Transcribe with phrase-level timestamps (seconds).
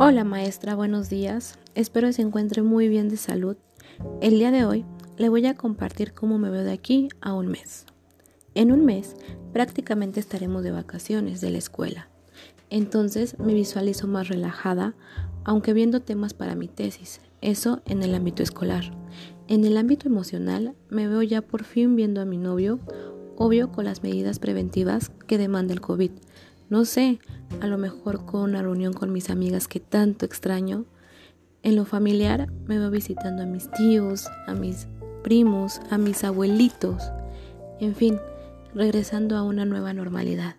[0.00, 1.58] Hola maestra, buenos días.
[1.74, 3.56] Espero se encuentre muy bien de salud.
[4.20, 4.84] El día de hoy
[5.16, 7.84] le voy a compartir cómo me veo de aquí a un mes.
[8.54, 9.16] En un mes
[9.52, 12.08] prácticamente estaremos de vacaciones de la escuela.
[12.70, 14.94] Entonces me visualizo más relajada,
[15.42, 18.92] aunque viendo temas para mi tesis, eso en el ámbito escolar.
[19.48, 22.78] En el ámbito emocional me veo ya por fin viendo a mi novio,
[23.34, 26.12] obvio con las medidas preventivas que demanda el COVID
[26.70, 27.18] no sé,
[27.60, 30.84] a lo mejor con una reunión con mis amigas que tanto extraño.
[31.62, 34.86] En lo familiar me voy visitando a mis tíos, a mis
[35.22, 37.02] primos, a mis abuelitos.
[37.80, 38.18] En fin,
[38.74, 40.56] regresando a una nueva normalidad.